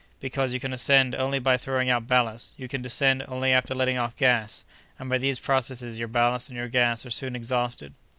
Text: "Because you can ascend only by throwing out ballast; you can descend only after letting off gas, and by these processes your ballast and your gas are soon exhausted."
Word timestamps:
"Because 0.19 0.51
you 0.51 0.59
can 0.59 0.73
ascend 0.73 1.13
only 1.13 1.37
by 1.37 1.57
throwing 1.57 1.91
out 1.91 2.07
ballast; 2.07 2.55
you 2.57 2.67
can 2.67 2.81
descend 2.81 3.23
only 3.27 3.53
after 3.53 3.75
letting 3.75 3.99
off 3.99 4.15
gas, 4.17 4.65
and 4.97 5.07
by 5.11 5.19
these 5.19 5.39
processes 5.39 5.99
your 5.99 6.07
ballast 6.07 6.49
and 6.49 6.57
your 6.57 6.67
gas 6.69 7.05
are 7.05 7.11
soon 7.11 7.35
exhausted." 7.35 7.93